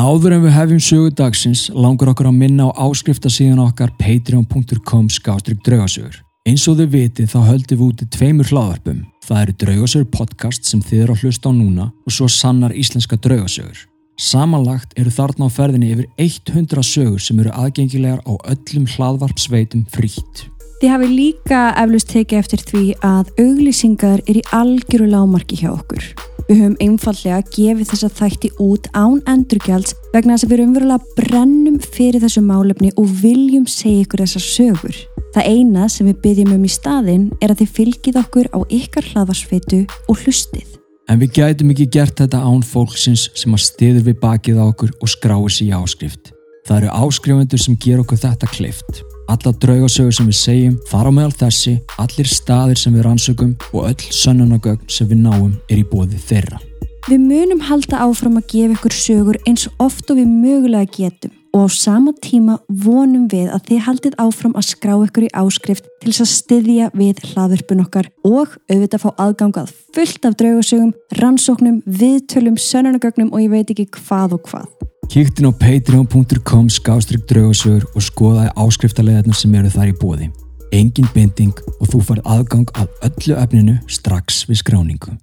[0.00, 5.60] áður en við hefjum sögu dagsins langar okkur að minna á áskriftasíðan okkar patreon.com skástrygg
[5.66, 6.20] draugasögur.
[6.48, 9.02] Eins og þau viti þá höldum við úti tveimur hlaðarpum.
[9.26, 13.18] Það eru draugasögur podcast sem þið eru að hlusta á núna og svo sannar íslenska
[13.20, 13.82] draugasögur.
[14.20, 20.46] Samanlagt eru þarna á ferðinni yfir 100 sögur sem eru aðgengilegar á öllum hlaðvarpsveitum frítt.
[20.80, 26.04] Þið hafi líka eflust tekið eftir því að auglýsingar er í algjöru lámarki hjá okkur.
[26.50, 31.76] Við höfum einfallega gefið þessa þætti út án endurgjalds vegna þess að við umverulega brennum
[31.94, 34.98] fyrir þessu málefni og viljum segja ykkur þessar sögur.
[35.30, 39.06] Það eina sem við byggjum um í staðin er að þið fylgið okkur á ykkar
[39.12, 40.74] hlaðvarsfeitu og hlustið.
[41.06, 44.90] En við gætum ekki gert þetta án fólksins sem að stiður við bakið á okkur
[44.98, 46.34] og skráir sér í áskrift.
[46.66, 49.04] Það eru áskrifundur sem ger okkur þetta kleift.
[49.30, 53.84] Alla draugasögur sem við segjum, þar á meðal þessi, allir staðir sem við rannsökum og
[53.86, 56.58] öll sönnunagögn sem við náum er í bóði þeirra.
[57.06, 61.66] Við munum halda áfram að gefa ykkur sögur eins oft og við mögulega getum og
[61.66, 66.10] á sama tíma vonum við að þið haldið áfram að skrá ykkur í áskrift til
[66.10, 72.58] þess að styðja við hlaðurpun okkar og auðvitað fá aðgangað fullt af draugasögum, rannsóknum, viðtölum,
[72.58, 74.70] sönnunagögnum og ég veit ekki hvað og hvað.
[75.10, 80.28] Kíktin á patreon.com skástrygg draugasögur og skoðaði áskriftarleðarnar sem eru þar í bóði.
[80.70, 85.16] Engin binding og þú farið aðgang af öllu efninu strax við skráningu.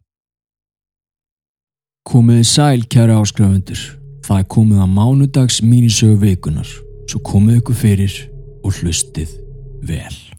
[2.04, 3.80] Komiði sæl kæra áskrifundur.
[4.28, 6.68] Það er komið að mánudags mínisögu vikunar.
[7.08, 8.24] Svo komið ykkur fyrir
[8.68, 9.38] og hlustið
[9.88, 10.37] vel.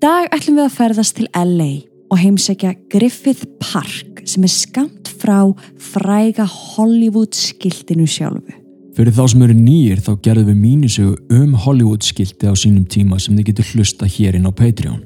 [0.00, 1.70] Dag ætlum við að ferðast til LA
[2.10, 8.56] og heimsækja Griffith Park sem er skamt frá fræga Hollywood skiltinu sjálfu.
[8.96, 13.20] Fyrir þá sem eru nýjir þá gerðum við mínisögu um Hollywood skilti á sínum tíma
[13.20, 15.04] sem þið getur hlusta hér inn á Patreon.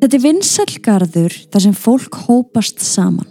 [0.00, 3.28] Þetta er vinsælgarður þar sem fólk hópast saman.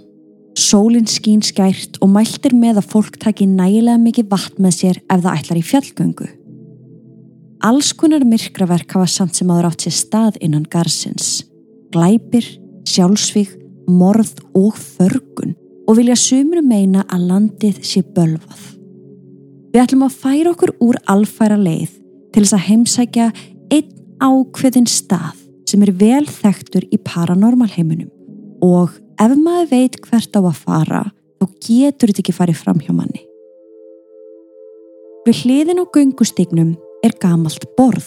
[0.58, 5.26] Sólinn skín skært og mæltir með að fólk taki nægilega mikið vatn með sér ef
[5.26, 6.30] það ætlar í fjallgöngu.
[7.64, 11.46] Alls konar myrkraverk hafa samt sem aður átt sér stað innan garsins.
[11.96, 12.44] Glæpir,
[12.90, 13.54] sjálfsvík,
[13.88, 15.56] morð og förgun
[15.88, 18.66] og vilja sumru meina að landið sé bölvað.
[19.72, 21.96] Við ætlum að færa okkur úr alfæra leið
[22.36, 23.32] til þess að heimsækja
[23.72, 28.12] einn ákveðin stað sem er vel þekktur í paranormalheiminum
[28.64, 31.04] og ef maður veit hvert á að fara
[31.40, 33.24] þá getur þetta ekki farið fram hjá manni.
[35.24, 38.06] Við hliðin á göngustignum er gamalt borð.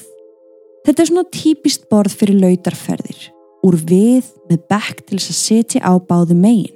[0.86, 3.18] Þetta er svona típist borð fyrir lautarferðir,
[3.66, 6.72] úr við með bekk til þess að setja á báðu megin.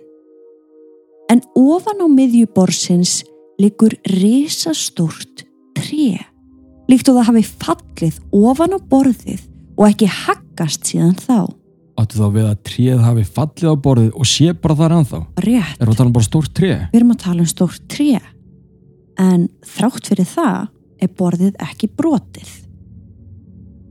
[1.30, 3.20] En ofan á miðjuborsins
[3.62, 5.44] liggur risastórt
[5.78, 6.18] tré,
[6.90, 9.44] líkt og það hafi fallið ofan á borðið
[9.78, 11.38] og ekki haggast síðan þá.
[12.00, 15.20] Áttu þá við að tréð hafi fallið á borðið og sé bara þar ennþá?
[15.46, 16.70] Rétt, Er það tala um bara stórt tré?
[16.90, 18.20] við erum að tala um stórt tré,
[19.20, 20.68] en þrátt fyrir það
[21.02, 22.50] er borðið ekki brotið.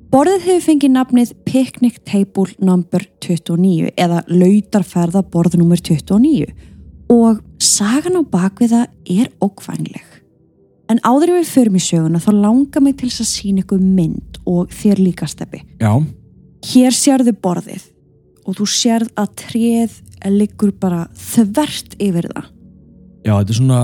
[0.09, 2.77] Borðið hefur fengið nafnið Picnic Table No.
[2.81, 5.81] 29 eða Lautarferðaborð nr.
[5.85, 6.47] 29
[7.13, 10.05] og sagan á bakviða er ókvænleg.
[10.89, 13.83] En áður en við förum í söguna þá langar mig til þess að sína ykkur
[13.85, 15.61] mynd og þér líka steppi.
[15.81, 15.93] Já,
[16.73, 17.85] Hér sérðu borðið
[18.49, 19.93] og þú sérð að tréð
[20.33, 22.49] liggur bara þvert yfir það.
[23.23, 23.79] já, þetta er svona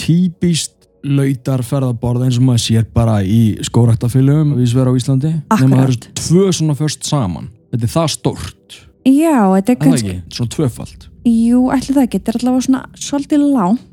[0.00, 0.75] típist
[1.16, 5.32] lautarferðaborð eins og maður sér bara í skóraktafylgum við sver á Íslandi.
[5.50, 7.50] Nefnum að það eru tvö svona först saman.
[7.72, 8.78] Þetta er það stórt.
[9.06, 10.16] Já, þetta er kannski...
[10.34, 11.10] Svona tvöfald.
[11.26, 13.92] Jú, ætli það ekki, þetta er allavega svona svolítið langt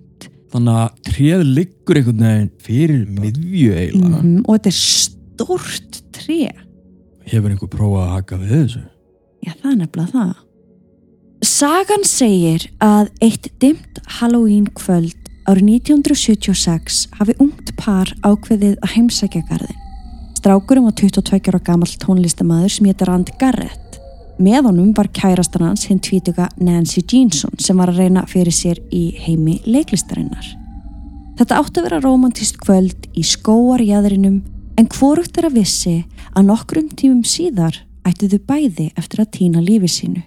[0.53, 4.19] Þannig að tréð liggur einhvern veginn fyrir miðju eiginlega.
[4.21, 6.51] mm og þetta er stórt tré.
[7.25, 8.81] Hefur einhver prófað að haka við þessu?
[9.43, 10.33] Já, það er nefnilega það.
[11.43, 19.43] Sagan segir að eitt dimt Halloween kvöld árið 1976 hafi ungt par ákveðið að heimsækja
[19.49, 19.79] garðin.
[20.39, 23.99] Strákurum var 22 ára gamall tónlistamæður sem hétt Rand Garrett.
[24.43, 28.81] Með honum var kærastan hans hinn tvítuga Nancy Jeanson sem var að reyna fyrir sér
[28.91, 30.47] í heimi leiklistarinnar.
[31.37, 34.41] Þetta átti að vera romantist kvöld í skóarjæðrinum
[34.79, 35.95] en hvorugt er að vissi
[36.33, 40.23] að nokkrum tímum síðar ættu þau bæði eftir að týna lífi sínu.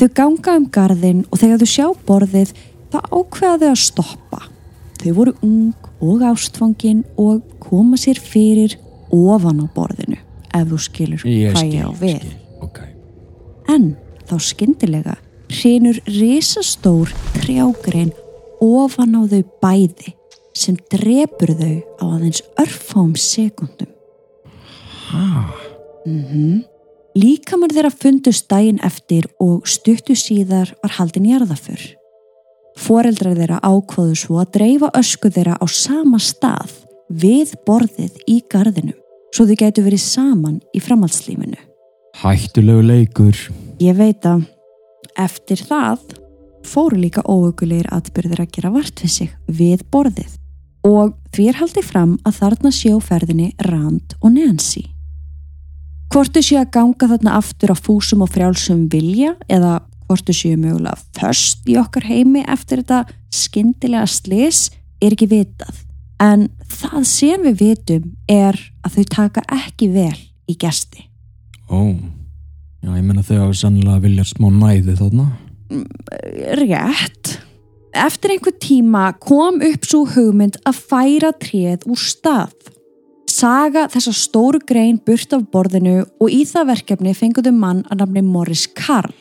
[0.00, 2.54] Þau ganga um garðin og þegar þau sjá borðið
[2.92, 4.42] það ákveðaði að stoppa.
[5.00, 8.76] Þau voru ung og ástfangin og koma sér fyrir
[9.14, 10.18] ofan á borðinu,
[10.54, 12.20] ef þú skilur Ég hvað skil, ég á við.
[12.20, 12.38] skil.
[12.66, 12.80] Ok.
[13.72, 13.86] En
[14.28, 15.16] þá skyndilega
[15.50, 18.12] hrinur risastór trjágrein
[18.62, 20.14] ofan á þau bæði
[20.54, 23.90] sem drepur þau á aðeins örfám sekundum.
[25.10, 25.50] Ah,
[26.06, 26.62] Mm
[27.18, 31.80] Líkamar þeirra fundust daginn eftir og stuttu síðar var haldin jarðafur.
[32.78, 36.76] Foreldrar þeirra ákvaðu svo að dreifa ösku þeirra á sama stað
[37.10, 38.96] við borðið í gardinum
[39.34, 41.58] svo þau gætu verið saman í framhaldslífinu.
[42.20, 43.36] hættulegu leikur.
[43.80, 44.44] Ég veit að
[45.16, 46.16] eftir það
[46.66, 50.36] fóru líka óökulegir atbyrðir að gera vart við sig við borðið
[50.86, 54.84] og því er haldið fram að þarna sjó ferðinni Rand og Nancy.
[56.10, 59.78] Hvort þau séu að ganga þarna aftur á fúsum og frjálsum vilja eða
[60.10, 63.04] hvort þau séu mögulega först í okkar heimi eftir þetta
[63.34, 64.68] skyndilega slis
[65.00, 65.84] er ekki vitað.
[66.20, 70.16] En það sem við vitum er að þau taka ekki vel
[70.50, 71.06] í gesti.
[71.70, 71.94] Ó,
[72.82, 75.30] já, ég menna þau hafa sannlega viljað smá næði þarna.
[76.58, 77.38] rétt.
[77.94, 82.54] Eftir einhver tíma kom upp svo hugmynd að færa tréð úr stað.
[83.30, 88.22] Saga þessa stóru grein burt af borðinu og í það verkefni fenguðu mann að nafni
[88.26, 89.14] Morris Karl.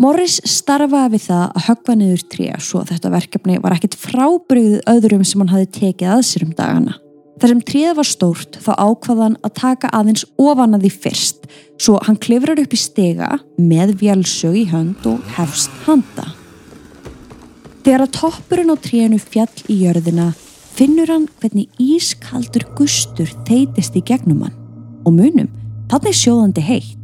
[0.00, 5.22] Morris starfaði við það að höggva niður tré svo þetta verkefni var ekkit frábriðið öðrum
[5.22, 6.96] sem hann hafi tekið að sér um dagana.
[7.38, 11.46] Þar sem tréð var stórt þá ákvaðan að taka aðeins ofan að því fyrst
[11.82, 16.26] svo hann klifrar upp í stega með vjálsög í hönd og hefst handa.
[17.84, 20.32] Þegar að toppurinn á trénu fjall í jörðina
[20.74, 24.58] finnur hann hvernig ískaldur gustur þeitist í gegnum hann
[25.04, 25.50] og munum,
[25.92, 27.03] þannig sjóðandi heitt.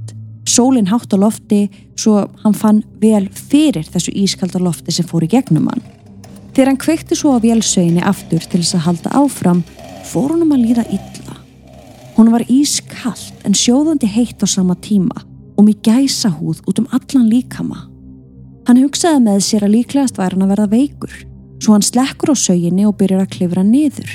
[0.50, 5.30] Sólinn hátt á lofti svo hann fann vel fyrir þessu ískaldar lofti sem fór í
[5.30, 5.82] gegnum hann.
[6.50, 9.62] Þegar hann kveikti svo á vélsöginni aftur til þess að halda áfram
[10.10, 11.36] fór honum að líða illa.
[12.16, 15.22] Hún var ískald en sjóðandi heitt á sama tíma
[15.56, 17.86] og mér gæsa húð út um allan líkama.
[18.66, 21.14] Hann hugsaði með sér að líklegast væri hann að verða veikur
[21.60, 24.10] svo hann slekkur á söginni og byrjar að klifra niður.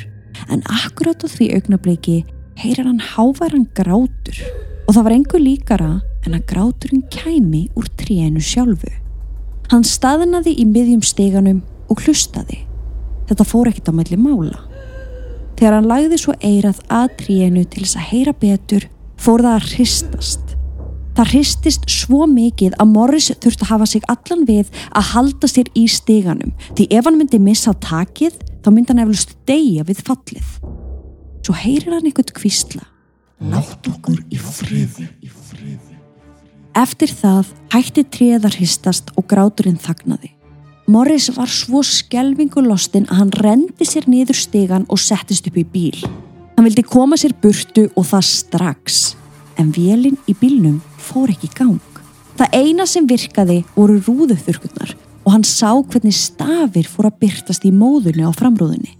[0.51, 2.17] En akkurat á því augnabliki
[2.59, 4.41] heyrir hann háværan grátur
[4.85, 5.91] og það var engu líkara
[6.25, 8.91] en að gráturinn kæmi úr trénu sjálfu.
[9.71, 12.61] Hann staðnaði í miðjum steganum og hlustaði.
[13.29, 14.59] Þetta fór ekkit á melli mála.
[15.55, 18.87] Þegar hann lagði svo eirað að trénu til þess að heyra betur
[19.21, 20.55] fór það að hristast.
[21.15, 25.69] Það hristist svo mikið að Morris þurfti að hafa sig allan við að halda sér
[25.71, 28.35] í steganum því ef hann myndi missa takið
[28.65, 30.51] þá myndi hann eflust deyja við fallið.
[31.45, 32.83] Svo heyrir hann eitthvað kvísla.
[33.47, 35.07] Látt okkur í friði.
[36.75, 40.33] Eftir það hætti tréð að hristast og gráturinn þagnaði.
[40.91, 45.63] Morris var svo skelvingu lostinn að hann rendi sér niður stegan og settist upp í
[45.63, 46.01] bíl.
[46.57, 48.99] Hann vildi koma sér burtu og það strax.
[49.55, 52.01] En vélinn í bílnum fór ekki í gang.
[52.35, 57.71] Það eina sem virkaði voru rúðuþurkurnar og hann sá hvernig stafir fór að byrtast í
[57.71, 58.97] móðunni á framrúðunni.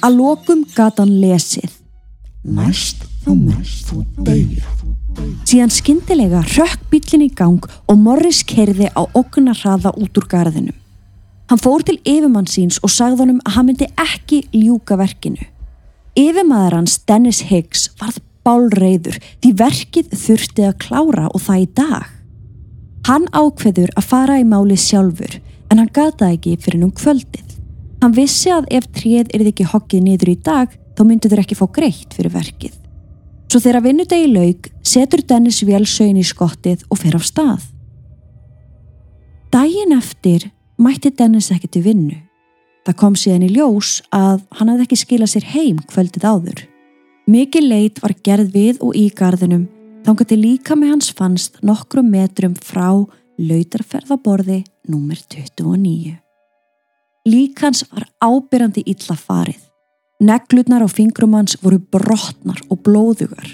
[0.00, 1.76] Að lokum gata hann lesið.
[2.42, 4.64] Næst þá mest þú deyja.
[5.48, 10.76] Síðan skyndilega rökk bílinn í gang og Morris kerði á okkurna hraða út úr garðinum.
[11.50, 15.44] Hann fór til yfirmann síns og sagði honum að hann myndi ekki ljúka verkinu.
[16.16, 22.10] Yfirmaður hans Dennis Higgs varð bálreiður því verkið þurfti að klára og það í dag.
[23.08, 27.58] Hann ákveður að fara í máli sjálfur en hann gata ekki fyrir um kvöldið.
[28.02, 31.58] Hann vissi að ef tréð er ekki hokkið niður í dag þá myndu þeir ekki
[31.58, 32.81] fá greitt fyrir verkið.
[33.52, 37.64] Svo þegar vinnudegi lauk setur Dennis vélsögin í skottið og fer af stað.
[39.52, 40.46] Dægin eftir
[40.80, 42.14] mætti Dennis ekki til vinnu.
[42.88, 46.62] Það kom síðan í ljós að hann hafði ekki skilað sér heim kvöldið áður.
[47.28, 49.66] Mikið leit var gerð við og í garðinum
[50.06, 52.88] þangar til líka með hans fannst nokkrum metrum frá
[53.36, 56.16] lautarferðaborði númer 29.
[57.28, 59.60] Líkans var ábyrjandi illa farið.
[60.22, 63.48] Neglutnar á fingrum hans voru brotnar og blóðugar.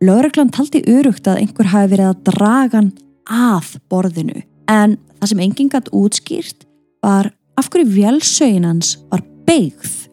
[0.00, 2.92] Lögreglan taldi örugt að einhver hafi verið að draga hann
[3.26, 6.64] að borðinu en það sem enginn gætt útskýrt
[7.04, 10.06] var af hverju vélsögin hans var beigð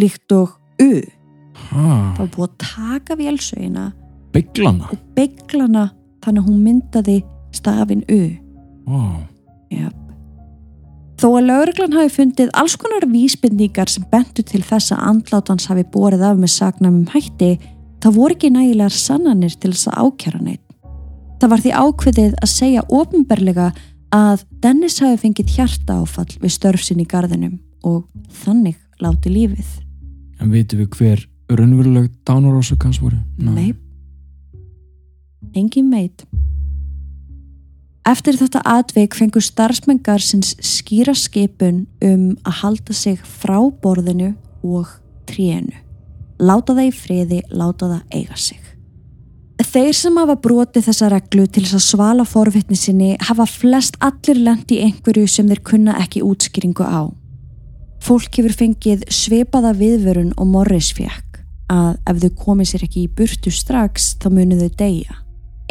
[0.00, 1.02] líkt og u.
[1.72, 3.86] Það var búið að taka vélsögina
[4.32, 4.88] bygglana.
[4.92, 5.90] og beiglana
[6.24, 7.18] þannig að hún myndaði
[7.52, 8.22] stafin u.
[8.86, 9.26] Ó,
[9.74, 10.05] Yep.
[11.16, 15.86] Þó að lauruglan hafi fundið alls konar vísbendingar sem bentu til þess að andlátans hafi
[15.92, 17.54] borið af með sagnamum hætti,
[18.04, 20.64] þá voru ekki nægilegar sannanir til þess að ákjara neitt.
[21.40, 23.70] Það var því ákveðið að segja ofinberlega
[24.16, 28.04] að Dennis hafi fengið hjarta áfall við störf sinn í garðinum og
[28.44, 29.72] þannig láti lífið.
[30.40, 33.16] En vitum við hver raunveruleg dánarósök hans voru?
[33.40, 33.72] Nei.
[35.56, 36.26] Engin meit.
[38.06, 44.92] Eftir þetta atveik fengur starfsmengar sinns skýra skipun um að halda sig frá borðinu og
[45.26, 45.74] trénu.
[46.38, 48.62] Láta það í friði, láta það eiga sig.
[49.56, 54.38] Þeir sem hafa brotið þessa reglu til þess að svala forvittni sinni hafa flest allir
[54.38, 57.10] lendi einhverju sem þeir kunna ekki útskýringu á.
[58.04, 61.40] Fólk hefur fengið sveipaða viðvörun og morris fekk
[61.72, 65.22] að ef þau komið sér ekki í burtu strax þá munið þau deyja.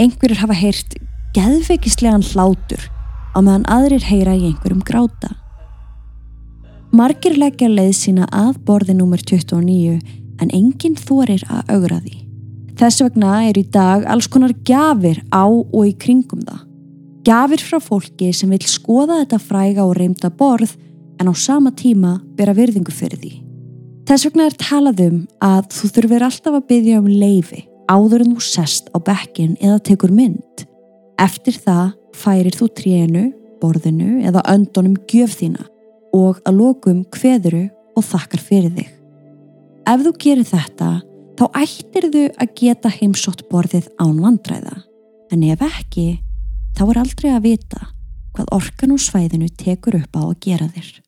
[0.01, 0.97] Einhverjur hafa heyrt
[1.35, 2.79] geðveikislegan hlátur
[3.35, 5.33] á meðan aðrir heyra í einhverjum gráta.
[6.95, 9.19] Margir leggja leið sína að borði nr.
[9.19, 9.97] 29
[10.39, 12.21] en enginn þorir að augra því.
[12.79, 16.61] Þess vegna er í dag alls konar gjafir á og í kringum það.
[17.27, 20.75] Gjafir frá fólki sem vil skoða þetta fræga og reymda borð
[21.19, 23.33] en á sama tíma bera virðingu fyrir því.
[24.07, 28.35] Þess vegna er talað um að þú þurfir alltaf að byggja um leifi áður en
[28.37, 30.65] þú sest á bekkin eða tekur mynd.
[31.21, 33.23] Eftir það færir þú trénu,
[33.61, 35.63] borðinu eða öndunum gjöf þína
[36.15, 38.91] og að lokum hveðuru og þakkar fyrir þig.
[39.85, 40.89] Ef þú gerir þetta,
[41.37, 44.77] þá ættir þú að geta heimsótt borðið án vandræða.
[45.31, 46.07] En ef ekki,
[46.75, 47.87] þá er aldrei að vita
[48.35, 51.04] hvað orkan og svæðinu tekur upp á að gera þér.